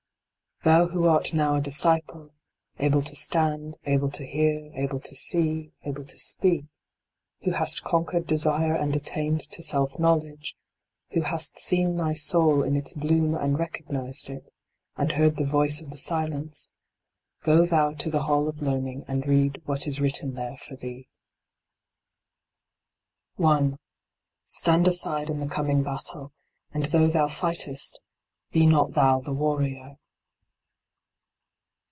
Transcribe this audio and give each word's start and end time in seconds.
Thou 0.63 0.89
who 0.89 1.07
art 1.07 1.33
now 1.33 1.55
a 1.55 1.59
disciple, 1.61 2.35
able 2.77 3.01
to 3.01 3.15
stand, 3.15 3.79
able 3.87 4.11
to 4.11 4.23
hear, 4.23 4.71
able 4.75 4.99
to 4.99 5.15
see, 5.15 5.73
able 5.85 6.05
to 6.05 6.19
speak, 6.19 6.65
who 7.41 7.49
hast 7.53 7.81
conquered 7.83 8.27
desire 8.27 8.75
and 8.75 8.95
attained 8.95 9.49
to 9.53 9.63
self 9.63 9.97
knowledge, 9.97 10.55
who 11.13 11.21
hast 11.21 11.57
seen 11.57 11.95
thy 11.95 12.13
soul 12.13 12.61
in 12.61 12.75
its 12.75 12.93
bloom 12.93 13.33
and 13.33 13.57
recognised 13.57 14.29
it, 14.29 14.53
and 14.97 15.13
heard 15.13 15.37
the 15.37 15.47
voice 15.47 15.81
of 15.81 15.89
the 15.89 15.97
silence, 15.97 16.69
go 17.41 17.65
thou 17.65 17.93
to 17.93 18.11
the 18.11 18.21
Hall 18.25 18.47
of 18.47 18.61
Learning 18.61 19.03
and 19.07 19.25
read 19.25 19.63
what 19.65 19.87
is 19.87 19.99
written 19.99 20.35
there 20.35 20.57
for 20.57 20.75
thee. 20.75 21.09
I. 23.43 23.77
Stand 24.45 24.87
aside 24.87 25.31
in 25.31 25.39
the 25.39 25.47
coming 25.47 25.81
battle, 25.81 26.33
and 26.71 26.85
though 26.85 27.07
thou 27.07 27.27
fightest 27.27 27.99
be 28.51 28.67
not 28.67 28.91
thou 28.93 29.21
the 29.21 29.33
warrior. 29.33 29.97